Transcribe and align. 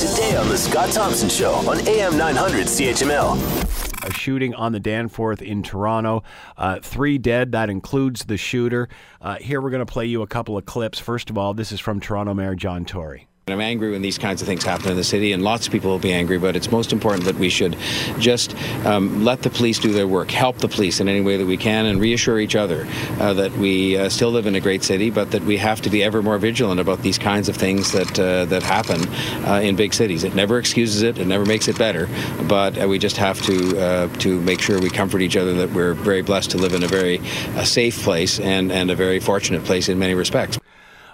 today 0.00 0.34
on 0.34 0.48
The 0.48 0.56
Scott 0.56 0.90
Thompson 0.92 1.28
Show 1.28 1.52
on 1.68 1.86
AM 1.86 2.16
900 2.16 2.66
CHML. 2.66 4.08
A 4.08 4.12
shooting 4.14 4.54
on 4.54 4.72
the 4.72 4.80
Danforth 4.80 5.42
in 5.42 5.62
Toronto. 5.62 6.22
Uh, 6.56 6.80
three 6.80 7.18
dead. 7.18 7.52
That 7.52 7.68
includes 7.68 8.24
the 8.24 8.38
shooter. 8.38 8.88
Uh, 9.20 9.36
here 9.36 9.60
we're 9.60 9.68
going 9.68 9.84
to 9.84 9.92
play 9.92 10.06
you 10.06 10.22
a 10.22 10.26
couple 10.26 10.56
of 10.56 10.64
clips. 10.64 10.98
First 10.98 11.28
of 11.28 11.36
all, 11.36 11.52
this 11.52 11.70
is 11.70 11.80
from 11.80 12.00
Toronto 12.00 12.32
Mayor 12.32 12.54
John 12.54 12.86
Tory. 12.86 13.29
I'm 13.52 13.60
angry 13.60 13.90
when 13.90 14.02
these 14.02 14.18
kinds 14.18 14.42
of 14.42 14.48
things 14.48 14.64
happen 14.64 14.90
in 14.90 14.96
the 14.96 15.04
city, 15.04 15.32
and 15.32 15.42
lots 15.42 15.66
of 15.66 15.72
people 15.72 15.90
will 15.90 15.98
be 15.98 16.12
angry, 16.12 16.38
but 16.38 16.56
it's 16.56 16.70
most 16.70 16.92
important 16.92 17.24
that 17.24 17.36
we 17.36 17.48
should 17.48 17.76
just 18.18 18.54
um, 18.84 19.24
let 19.24 19.42
the 19.42 19.50
police 19.50 19.78
do 19.78 19.92
their 19.92 20.06
work, 20.06 20.30
help 20.30 20.58
the 20.58 20.68
police 20.68 21.00
in 21.00 21.08
any 21.08 21.20
way 21.20 21.36
that 21.36 21.46
we 21.46 21.56
can, 21.56 21.86
and 21.86 22.00
reassure 22.00 22.38
each 22.38 22.54
other 22.54 22.86
uh, 23.18 23.32
that 23.34 23.52
we 23.52 23.96
uh, 23.96 24.08
still 24.08 24.30
live 24.30 24.46
in 24.46 24.54
a 24.54 24.60
great 24.60 24.82
city, 24.82 25.10
but 25.10 25.30
that 25.30 25.42
we 25.44 25.56
have 25.56 25.80
to 25.80 25.90
be 25.90 26.02
ever 26.02 26.22
more 26.22 26.38
vigilant 26.38 26.80
about 26.80 27.02
these 27.02 27.18
kinds 27.18 27.48
of 27.48 27.56
things 27.56 27.92
that, 27.92 28.18
uh, 28.18 28.44
that 28.46 28.62
happen 28.62 29.00
uh, 29.46 29.60
in 29.62 29.76
big 29.76 29.92
cities. 29.92 30.24
It 30.24 30.34
never 30.34 30.58
excuses 30.58 31.02
it, 31.02 31.18
it 31.18 31.26
never 31.26 31.44
makes 31.44 31.68
it 31.68 31.78
better, 31.78 32.08
but 32.48 32.80
uh, 32.80 32.86
we 32.86 32.98
just 32.98 33.16
have 33.16 33.40
to, 33.42 33.80
uh, 33.80 34.08
to 34.18 34.40
make 34.42 34.60
sure 34.60 34.80
we 34.80 34.90
comfort 34.90 35.22
each 35.22 35.36
other 35.36 35.54
that 35.54 35.70
we're 35.72 35.94
very 35.94 36.22
blessed 36.22 36.50
to 36.52 36.58
live 36.58 36.74
in 36.74 36.82
a 36.82 36.88
very 36.88 37.18
safe 37.64 38.02
place 38.02 38.38
and, 38.38 38.70
and 38.70 38.90
a 38.90 38.94
very 38.94 39.18
fortunate 39.18 39.64
place 39.64 39.88
in 39.88 39.98
many 39.98 40.14
respects. 40.14 40.59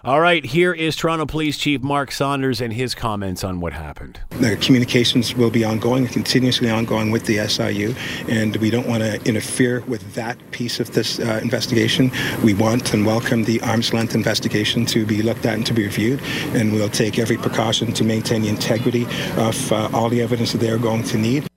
All 0.05 0.21
right, 0.21 0.45
here 0.45 0.73
is 0.73 0.95
Toronto 0.95 1.27
Police 1.27 1.59
Chief 1.59 1.83
Mark 1.83 2.13
Saunders 2.13 2.61
and 2.61 2.73
his 2.73 2.95
comments 2.95 3.43
on 3.43 3.61
what 3.61 3.73
happened. 3.73 4.21
The 4.31 4.57
communications 4.57 5.35
will 5.35 5.51
be 5.51 5.65
ongoing, 5.65 6.07
continuously 6.07 6.71
ongoing 6.71 7.11
with 7.11 7.27
the 7.27 7.47
SIU, 7.49 7.95
and 8.29 8.57
we 8.57 8.71
don't 8.71 8.87
want 8.87 9.03
to 9.03 9.21
interfere 9.25 9.81
with 9.89 10.15
that 10.15 10.39
piece 10.51 10.81
of 10.81 10.93
this 10.93 11.19
uh, 11.19 11.41
investigation. 11.43 12.13
We 12.45 12.55
want 12.55 12.93
and 12.95 13.07
welcome 13.07 13.45
the 13.45 13.61
arm's 13.63 13.93
length 13.93 14.15
investigation 14.15 14.87
to 14.87 15.07
be 15.07 15.23
looked 15.23 15.47
at 15.47 15.55
and 15.55 15.67
to 15.67 15.75
be 15.75 15.85
reviewed, 15.85 16.21
and 16.55 16.73
we'll 16.73 16.89
take 16.89 17.19
every 17.19 17.39
precaution 17.39 17.93
to 17.95 18.05
maintain 18.05 18.43
the 18.43 18.49
integrity 18.49 19.07
of 19.37 19.73
uh, 19.73 19.89
all 19.93 20.09
the 20.09 20.21
evidence 20.21 20.53
that 20.53 20.59
they're 20.59 20.79
going 20.79 21.03
to 21.05 21.19
need. 21.19 21.49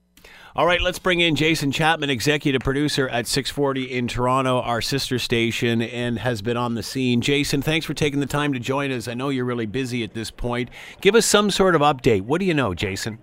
All 0.60 0.65
right, 0.65 0.82
let's 0.82 0.99
bring 0.99 1.21
in 1.21 1.38
Jason 1.38 1.71
Chapman, 1.71 2.10
executive 2.10 2.60
producer 2.60 3.07
at 3.07 3.27
640 3.27 3.98
in 3.98 4.10
Toronto, 4.10 4.60
our 4.60 4.82
sister 4.82 5.18
station, 5.18 5.82
and 5.82 6.20
has 6.20 6.41
been 6.41 6.57
on 6.57 6.76
the 6.76 6.84
scene. 6.84 7.21
Jason, 7.21 7.62
thanks 7.62 7.85
for 7.85 7.93
taking 7.93 8.20
the 8.20 8.26
time 8.26 8.51
to 8.51 8.60
join 8.60 8.91
us. 8.91 9.07
I 9.07 9.13
know 9.13 9.29
you're 9.29 9.46
really 9.46 9.68
busy 9.68 10.04
at 10.04 10.13
this 10.13 10.29
point. 10.32 10.70
Give 10.99 11.16
us 11.16 11.26
some 11.26 11.49
sort 11.49 11.76
of 11.76 11.82
update. 11.82 12.24
What 12.24 12.41
do 12.41 12.46
you 12.46 12.54
know, 12.54 12.74
Jason? 12.74 13.20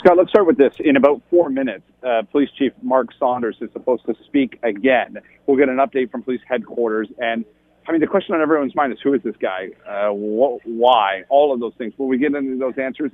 Scott, 0.00 0.18
let's 0.18 0.28
start 0.28 0.46
with 0.46 0.58
this. 0.58 0.74
In 0.80 0.96
about 0.96 1.22
four 1.30 1.48
minutes, 1.48 1.84
uh, 2.06 2.24
Police 2.30 2.50
Chief 2.58 2.74
Mark 2.82 3.08
Saunders 3.18 3.56
is 3.62 3.70
supposed 3.72 4.04
to 4.04 4.14
speak 4.26 4.58
again. 4.62 5.16
We'll 5.46 5.56
get 5.56 5.70
an 5.70 5.76
update 5.76 6.10
from 6.10 6.24
police 6.24 6.42
headquarters. 6.46 7.08
And 7.16 7.46
I 7.88 7.92
mean, 7.92 8.02
the 8.02 8.06
question 8.06 8.34
on 8.34 8.42
everyone's 8.42 8.74
mind 8.74 8.92
is 8.92 8.98
who 9.02 9.14
is 9.14 9.22
this 9.22 9.36
guy? 9.40 9.68
Uh, 9.88 10.10
wh- 10.10 10.60
why? 10.66 11.22
All 11.30 11.54
of 11.54 11.60
those 11.60 11.72
things. 11.78 11.94
Will 11.96 12.08
we 12.08 12.18
get 12.18 12.34
into 12.34 12.58
those 12.58 12.76
answers? 12.76 13.12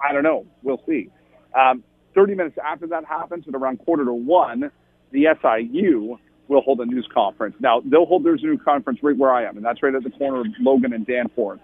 I 0.00 0.14
don't 0.14 0.22
know. 0.22 0.46
We'll 0.62 0.80
see. 0.86 1.10
Um, 1.54 1.84
30 2.14 2.34
minutes 2.34 2.56
after 2.64 2.86
that 2.88 3.04
happens, 3.04 3.44
at 3.48 3.54
around 3.54 3.78
quarter 3.78 4.04
to 4.04 4.12
one, 4.12 4.70
the 5.12 5.26
SIU 5.42 6.18
will 6.48 6.60
hold 6.60 6.80
a 6.80 6.86
news 6.86 7.08
conference. 7.12 7.56
Now, 7.60 7.80
they'll 7.84 8.06
hold 8.06 8.24
their 8.24 8.36
news 8.36 8.60
conference 8.64 9.00
right 9.02 9.16
where 9.16 9.32
I 9.32 9.44
am, 9.44 9.56
and 9.56 9.64
that's 9.64 9.82
right 9.82 9.94
at 9.94 10.02
the 10.02 10.10
corner 10.10 10.40
of 10.40 10.46
Logan 10.60 10.92
and 10.92 11.06
Danforth. 11.06 11.60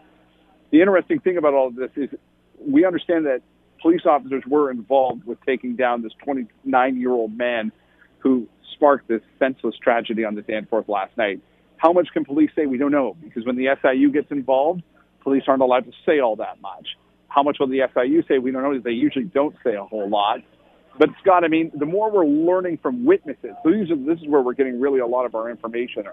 The 0.70 0.80
interesting 0.80 1.20
thing 1.20 1.36
about 1.36 1.54
all 1.54 1.68
of 1.68 1.76
this 1.76 1.90
is 1.96 2.08
we 2.58 2.84
understand 2.84 3.26
that 3.26 3.42
police 3.82 4.02
officers 4.06 4.42
were 4.46 4.70
involved 4.70 5.24
with 5.24 5.38
taking 5.44 5.76
down 5.76 6.02
this 6.02 6.12
29 6.24 6.96
year 7.00 7.10
old 7.10 7.36
man 7.36 7.72
who 8.18 8.46
sparked 8.74 9.08
this 9.08 9.22
senseless 9.38 9.74
tragedy 9.82 10.24
on 10.24 10.34
the 10.34 10.42
Danforth 10.42 10.88
last 10.88 11.16
night. 11.16 11.40
How 11.76 11.92
much 11.92 12.08
can 12.12 12.24
police 12.24 12.50
say? 12.54 12.66
We 12.66 12.78
don't 12.78 12.92
know 12.92 13.16
because 13.22 13.44
when 13.46 13.56
the 13.56 13.68
SIU 13.82 14.10
gets 14.12 14.30
involved, 14.30 14.82
police 15.22 15.44
aren't 15.48 15.62
allowed 15.62 15.86
to 15.86 15.92
say 16.06 16.20
all 16.20 16.36
that 16.36 16.60
much. 16.60 16.88
How 17.30 17.42
much 17.42 17.58
will 17.58 17.68
the 17.68 17.80
SIU 17.94 18.22
say? 18.28 18.38
We 18.38 18.50
don't 18.50 18.62
know. 18.62 18.78
They 18.78 18.90
usually 18.90 19.24
don't 19.24 19.54
say 19.64 19.74
a 19.74 19.84
whole 19.84 20.08
lot. 20.08 20.40
But 20.98 21.10
Scott, 21.22 21.44
I 21.44 21.48
mean, 21.48 21.70
the 21.74 21.86
more 21.86 22.10
we're 22.10 22.26
learning 22.26 22.78
from 22.82 23.06
witnesses, 23.06 23.52
so 23.62 23.70
are, 23.70 23.96
this 23.96 24.18
is 24.20 24.28
where 24.28 24.42
we're 24.42 24.54
getting 24.54 24.80
really 24.80 24.98
a 24.98 25.06
lot 25.06 25.24
of 25.24 25.34
our 25.34 25.48
information. 25.48 26.04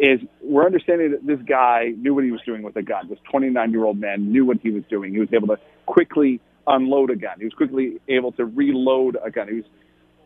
Is 0.00 0.18
we're 0.42 0.66
understanding 0.66 1.12
that 1.12 1.24
this 1.24 1.38
guy 1.46 1.92
knew 1.98 2.14
what 2.14 2.24
he 2.24 2.32
was 2.32 2.40
doing 2.44 2.62
with 2.62 2.74
a 2.74 2.82
gun. 2.82 3.08
This 3.08 3.18
29 3.30 3.70
year 3.70 3.84
old 3.84 4.00
man 4.00 4.32
knew 4.32 4.44
what 4.44 4.56
he 4.60 4.70
was 4.70 4.82
doing. 4.90 5.12
He 5.12 5.20
was 5.20 5.28
able 5.32 5.48
to 5.48 5.56
quickly 5.86 6.40
unload 6.66 7.10
a 7.10 7.16
gun. 7.16 7.38
He 7.38 7.44
was 7.44 7.52
quickly 7.52 8.00
able 8.08 8.32
to 8.32 8.44
reload 8.44 9.16
a 9.22 9.30
gun. 9.30 9.48
He 9.48 9.54
was 9.56 9.64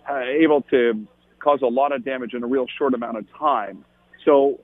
uh, 0.09 0.21
able 0.21 0.63
to 0.71 1.07
cause 1.41 1.61
a 1.63 1.67
lot 1.67 1.93
of 1.93 2.05
damage 2.05 2.33
in 2.33 2.43
a 2.43 2.47
real 2.47 2.67
short 2.79 2.95
amount 2.95 3.19
of 3.19 3.27
time. 3.39 3.85
So 4.25 4.61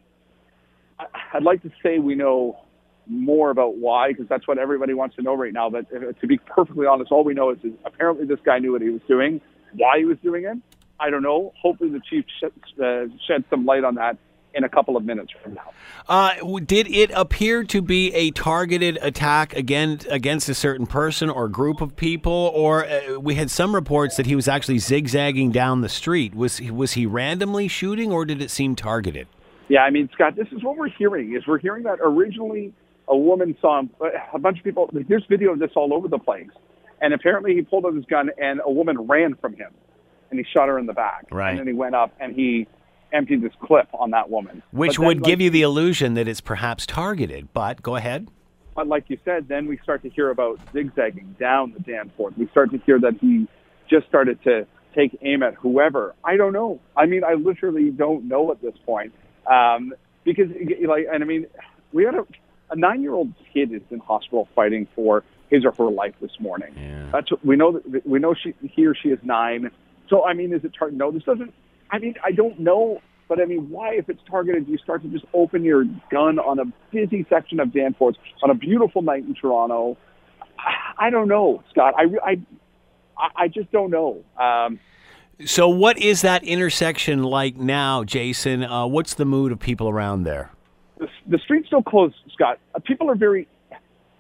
I'd 0.99 1.43
like 1.43 1.63
to 1.63 1.71
say 1.83 1.99
we 1.99 2.15
know 2.15 2.64
more 3.07 3.51
about 3.51 3.77
why, 3.77 4.09
because 4.09 4.29
that's 4.29 4.47
what 4.49 4.59
everybody 4.59 4.95
wants 4.95 5.17
to 5.17 5.23
know 5.23 5.35
right 5.35 5.53
now. 5.53 5.71
But 5.71 5.87
uh, 5.95 6.13
to 6.13 6.27
be 6.27 6.39
perfectly 6.39 6.87
honest, 6.87 7.13
all 7.13 7.25
we 7.25 7.35
know 7.35 7.51
is, 7.51 7.59
is 7.63 7.73
apparently 7.85 8.27
this 8.27 8.41
guy 8.45 8.59
knew 8.59 8.73
what 8.73 8.83
he 8.83 8.91
was 8.91 9.03
doing. 9.09 9.41
Why 9.75 9.99
he 9.99 10.05
was 10.05 10.19
doing 10.23 10.45
it, 10.45 10.57
I 11.01 11.11
don't 11.11 11.23
know. 11.23 11.53
Hopefully, 11.61 11.91
the 11.91 12.01
chief 12.09 12.25
sh- 12.41 12.81
uh, 12.81 13.07
shed 13.27 13.45
some 13.51 13.67
light 13.67 13.85
on 13.85 13.97
that 13.97 14.17
in 14.55 14.63
a 14.63 14.69
couple 14.69 14.97
of 14.97 15.05
minutes 15.05 15.33
from 15.43 15.55
now. 15.55 15.73
Uh, 16.09 16.35
did 16.61 16.87
it 16.89 17.11
appear 17.15 17.65
to 17.65 17.83
be 17.83 18.15
a 18.15 18.31
targeted 18.31 18.99
attack 19.03 19.55
against 19.55 20.07
against 20.09 20.49
a 20.49 20.55
certain 20.55 20.87
person 20.87 21.29
or 21.29 21.49
group 21.49 21.81
of 21.81 21.97
people, 21.97 22.53
or 22.55 22.87
uh, 22.87 23.19
we 23.19 23.35
had 23.35 23.51
some 23.51 23.75
reports 23.75 24.17
that 24.17 24.27
he 24.27 24.37
was 24.37 24.47
actually 24.47 24.79
zigzagging 24.79 25.51
down 25.51 25.81
the 25.81 25.89
street? 25.89 26.35
Was 26.35 26.61
was 26.61 26.93
he 26.93 27.07
randomly 27.07 27.69
shooting, 27.69 28.13
or 28.13 28.25
did 28.25 28.41
it 28.41 28.51
seem 28.51 28.77
targeted? 28.77 29.27
Yeah, 29.69 29.81
I 29.81 29.91
mean, 29.91 30.11
Scott, 30.13 30.37
this 30.37 30.49
is 30.53 30.63
what 30.63 30.77
we're 30.77 30.91
hearing. 30.91 31.35
Is 31.35 31.47
we're 31.47 31.59
hearing 31.59 31.85
that 31.85 31.99
originally 32.03 32.73
a 33.09 33.17
woman 33.17 33.57
saw 33.61 33.81
him, 33.81 33.91
a 34.33 34.39
bunch 34.39 34.59
of 34.59 34.65
people. 34.65 34.91
There's 34.93 35.25
video 35.29 35.53
of 35.53 35.59
this 35.59 35.71
all 35.77 35.93
over 35.93 36.09
the 36.09 36.19
place. 36.19 36.51
And 37.01 37.13
apparently, 37.13 37.55
he 37.55 37.63
pulled 37.63 37.85
out 37.85 37.95
his 37.95 38.05
gun, 38.07 38.31
and 38.39 38.61
a 38.65 38.71
woman 38.71 39.07
ran 39.07 39.35
from 39.35 39.55
him, 39.55 39.73
and 40.31 40.39
he 40.39 40.47
shot 40.53 40.69
her 40.69 40.79
in 40.79 40.87
the 40.87 40.93
back. 40.93 41.27
Right. 41.31 41.51
And 41.51 41.59
then 41.59 41.67
he 41.67 41.73
went 41.75 41.95
up 41.95 42.13
and 42.19 42.35
he 42.35 42.67
emptied 43.13 43.43
this 43.43 43.53
clip 43.63 43.89
on 43.95 44.11
that 44.11 44.31
woman, 44.31 44.63
which 44.73 44.97
then, 44.97 45.07
would 45.07 45.19
like, 45.19 45.25
give 45.25 45.41
you 45.41 45.51
the 45.51 45.63
illusion 45.63 46.15
that 46.15 46.27
it's 46.27 46.41
perhaps 46.41 46.87
targeted. 46.87 47.53
But 47.53 47.83
go 47.83 47.97
ahead. 47.97 48.29
But 48.75 48.89
like 48.89 49.05
you 49.09 49.19
said, 49.25 49.47
then 49.47 49.67
we 49.67 49.79
start 49.79 50.03
to 50.03 50.09
hear 50.11 50.31
about 50.31 50.59
zigzagging 50.73 51.37
down 51.39 51.73
the 51.73 51.81
Danforth. 51.81 52.37
We 52.37 52.49
start 52.49 52.73
to 52.73 52.79
hear 52.79 52.99
that 53.01 53.19
he 53.21 53.47
just 53.89 54.07
started 54.09 54.43
to 54.45 54.67
take 54.97 55.17
aim 55.23 55.43
at 55.43 55.55
whoever. 55.55 56.15
I 56.25 56.37
don't 56.37 56.53
know. 56.53 56.81
I 56.97 57.07
mean, 57.07 57.23
I 57.23 57.35
literally 57.35 57.91
don't 57.91 58.27
know 58.27 58.51
at 58.51 58.63
this 58.63 58.75
point. 58.85 59.13
Um, 59.47 59.93
because, 60.25 60.49
like, 60.89 61.07
and 61.13 61.23
I 61.23 61.27
mean, 61.27 61.47
we 61.93 62.05
had 62.05 62.15
a 62.15 62.25
a 62.71 62.77
nine-year-old 62.77 63.33
kid 63.53 63.73
is 63.73 63.83
in 63.91 63.99
hospital 64.01 64.49
fighting 64.55 64.87
for 64.95 65.25
his 65.51 65.65
or 65.65 65.73
her 65.73 65.91
life 65.91 66.15
this 66.21 66.33
morning. 66.41 66.75
Yeah. 66.77 67.09
That's 67.13 67.31
what 67.31 67.45
we 67.45 67.57
know. 67.57 67.81
That 67.87 68.07
we 68.07 68.19
know 68.19 68.35
she, 68.35 68.55
he 68.63 68.87
or 68.87 68.95
she 68.95 69.11
is 69.11 69.19
nine. 69.23 69.71
So 70.09 70.25
I 70.25 70.35
mean, 70.35 70.53
is 70.53 70.65
it 70.65 70.73
targeted? 70.77 70.99
No, 70.99 71.11
this 71.11 71.23
doesn't. 71.23 71.53
I 71.91 71.99
mean, 71.99 72.15
I 72.25 72.33
don't 72.33 72.59
know, 72.59 73.01
but 73.29 73.41
I 73.41 73.45
mean, 73.45 73.71
why, 73.71 73.95
if 73.95 74.09
it's 74.09 74.23
targeted, 74.29 74.67
do 74.67 74.73
you 74.73 74.79
start 74.79 75.03
to 75.03 75.09
just 75.09 75.25
open 75.33 75.65
your 75.65 75.85
gun 76.11 76.39
on 76.39 76.59
a 76.59 76.65
busy 76.91 77.27
section 77.29 77.61
of 77.61 77.73
Danforth 77.73 78.17
on 78.43 78.51
a 78.51 78.55
beautiful 78.55 79.03
night 79.03 79.25
in 79.25 79.35
Toronto? 79.35 79.97
I, 80.59 81.07
I 81.07 81.11
don't 81.11 81.29
know, 81.29 81.63
Scott. 81.71 81.95
I, 81.97 82.05
I, 82.25 82.41
I 83.37 83.49
just 83.49 83.71
don't 83.71 83.91
know. 83.91 84.25
Um, 84.39 84.81
so, 85.45 85.69
what 85.69 85.99
is 85.99 86.23
that 86.23 86.45
intersection 86.45 87.23
like 87.23 87.57
now, 87.57 88.05
Jason? 88.05 88.65
Uh, 88.65 88.87
what's 88.87 89.15
the 89.15 89.25
mood 89.25 89.53
of 89.53 89.59
people 89.59 89.89
around 89.89 90.25
there? 90.25 90.54
The, 91.05 91.37
the 91.37 91.39
street's 91.39 91.67
still 91.67 91.83
closed, 91.83 92.15
Scott. 92.33 92.59
Uh, 92.75 92.79
people 92.81 93.11
are 93.11 93.15
very, 93.15 93.47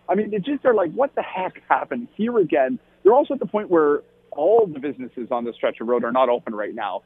I 0.08 0.14
mean, 0.14 0.30
they 0.30 0.38
just 0.38 0.64
are 0.64 0.74
like, 0.74 0.92
what 0.92 1.14
the 1.14 1.22
heck 1.22 1.62
happened 1.68 2.08
here 2.14 2.38
again? 2.38 2.78
They're 3.02 3.14
also 3.14 3.34
at 3.34 3.40
the 3.40 3.46
point 3.46 3.70
where 3.70 4.02
all 4.30 4.66
the 4.66 4.80
businesses 4.80 5.28
on 5.30 5.44
this 5.44 5.54
stretch 5.56 5.80
of 5.80 5.88
road 5.88 6.04
are 6.04 6.12
not 6.12 6.28
open 6.28 6.54
right 6.54 6.74
now. 6.74 7.02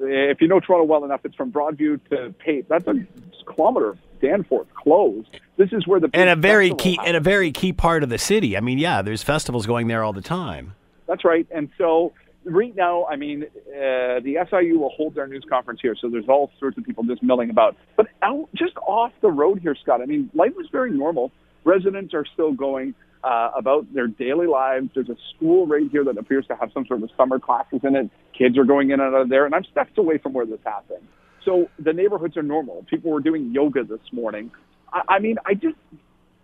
If 0.00 0.40
you 0.40 0.48
know 0.48 0.58
Toronto 0.58 0.84
well 0.84 1.04
enough, 1.04 1.20
it's 1.24 1.36
from 1.36 1.52
Broadview 1.52 2.00
to 2.10 2.34
Pape. 2.38 2.66
That's 2.68 2.86
a 2.88 3.06
kilometer 3.46 3.90
of 3.90 3.98
Danforth 4.20 4.66
closed. 4.74 5.28
This 5.56 5.72
is 5.72 5.86
where 5.86 6.00
the 6.00 6.10
and 6.12 6.28
a 6.28 6.34
very 6.34 6.74
key 6.74 6.96
happens. 6.96 7.08
and 7.08 7.16
a 7.16 7.20
very 7.20 7.52
key 7.52 7.72
part 7.72 8.02
of 8.02 8.08
the 8.08 8.18
city. 8.18 8.56
I 8.56 8.60
mean, 8.60 8.78
yeah, 8.78 9.02
there's 9.02 9.22
festivals 9.22 9.66
going 9.66 9.86
there 9.86 10.02
all 10.02 10.12
the 10.12 10.20
time. 10.20 10.74
That's 11.06 11.24
right. 11.24 11.46
And 11.54 11.68
so 11.78 12.12
right 12.44 12.74
now, 12.74 13.06
I 13.06 13.16
mean, 13.16 13.44
uh, 13.44 14.20
the 14.20 14.36
SIU 14.50 14.78
will 14.78 14.90
hold 14.90 15.14
their 15.14 15.26
news 15.26 15.44
conference 15.48 15.80
here, 15.82 15.94
so 16.00 16.08
there's 16.08 16.28
all 16.28 16.50
sorts 16.58 16.78
of 16.78 16.84
people 16.84 17.04
just 17.04 17.22
milling 17.22 17.50
about. 17.50 17.76
But 17.96 18.06
out, 18.22 18.48
just 18.54 18.76
off 18.86 19.12
the 19.22 19.30
road 19.30 19.60
here, 19.60 19.76
Scott, 19.82 20.00
I 20.00 20.06
mean, 20.06 20.30
life 20.34 20.52
is 20.60 20.66
very 20.70 20.90
normal. 20.90 21.32
Residents 21.64 22.14
are 22.14 22.24
still 22.32 22.52
going 22.52 22.94
uh, 23.22 23.50
about 23.56 23.92
their 23.94 24.06
daily 24.06 24.46
lives. 24.46 24.90
There's 24.94 25.08
a 25.08 25.16
school 25.34 25.66
right 25.66 25.90
here 25.90 26.04
that 26.04 26.18
appears 26.18 26.46
to 26.48 26.56
have 26.56 26.70
some 26.74 26.84
sort 26.86 27.02
of 27.02 27.10
summer 27.16 27.38
classes 27.38 27.80
in 27.82 27.96
it. 27.96 28.10
Kids 28.36 28.58
are 28.58 28.64
going 28.64 28.90
in 28.90 29.00
and 29.00 29.14
out 29.14 29.22
of 29.22 29.28
there, 29.28 29.46
and 29.46 29.54
I'm 29.54 29.64
steps 29.64 29.92
away 29.96 30.18
from 30.18 30.34
where 30.34 30.46
this 30.46 30.60
happened. 30.64 31.06
So 31.44 31.68
the 31.78 31.92
neighborhoods 31.92 32.36
are 32.36 32.42
normal. 32.42 32.84
People 32.88 33.10
were 33.10 33.20
doing 33.20 33.52
yoga 33.52 33.84
this 33.84 34.00
morning. 34.12 34.50
I, 34.92 35.02
I 35.08 35.18
mean, 35.18 35.36
I 35.46 35.54
just 35.54 35.76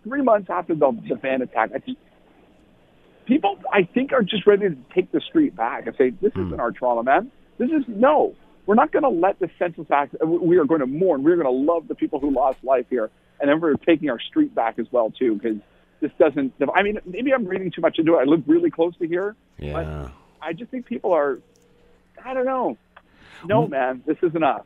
three 0.03 0.21
months 0.21 0.49
after 0.49 0.73
the, 0.73 0.91
the 1.07 1.15
van 1.15 1.41
attack, 1.41 1.71
I 1.73 1.79
just 1.79 1.97
people 3.31 3.57
I 3.71 3.83
think 3.83 4.11
are 4.11 4.23
just 4.23 4.45
ready 4.45 4.69
to 4.69 4.75
take 4.93 5.11
the 5.11 5.21
street 5.21 5.55
back 5.55 5.87
and 5.87 5.95
say, 5.95 6.09
"This 6.09 6.33
isn't 6.33 6.49
hmm. 6.49 6.59
our 6.59 6.71
Toronto, 6.71 7.03
man. 7.03 7.31
This 7.57 7.69
is 7.69 7.83
no. 7.87 8.35
We're 8.65 8.75
not 8.75 8.91
going 8.91 9.03
to 9.03 9.09
let 9.09 9.39
the 9.39 9.49
senseless 9.57 9.87
act. 9.89 10.15
Uh, 10.21 10.27
we 10.27 10.57
are 10.57 10.65
going 10.65 10.81
to 10.81 10.87
mourn. 10.87 11.23
We're 11.23 11.37
going 11.37 11.47
to 11.47 11.73
love 11.73 11.87
the 11.87 11.95
people 11.95 12.19
who 12.19 12.29
lost 12.31 12.63
life 12.63 12.85
here, 12.89 13.09
and 13.39 13.49
then 13.49 13.61
we're 13.61 13.75
taking 13.75 14.09
our 14.09 14.19
street 14.19 14.53
back 14.53 14.79
as 14.79 14.85
well 14.91 15.11
too, 15.11 15.35
because 15.35 15.57
this 16.01 16.11
doesn't. 16.19 16.53
I 16.75 16.83
mean, 16.83 16.99
maybe 17.05 17.33
I'm 17.33 17.45
reading 17.45 17.71
too 17.71 17.81
much 17.81 17.97
into 17.99 18.15
it. 18.15 18.19
I 18.19 18.23
live 18.25 18.43
really 18.47 18.69
close 18.69 18.95
to 18.97 19.07
here. 19.07 19.35
Yeah. 19.57 20.09
I 20.41 20.53
just 20.53 20.69
think 20.71 20.85
people 20.85 21.13
are. 21.13 21.39
I 22.23 22.33
don't 22.33 22.45
know. 22.45 22.77
No, 23.45 23.67
man, 23.67 24.03
this 24.05 24.17
isn't 24.21 24.43
us. 24.43 24.65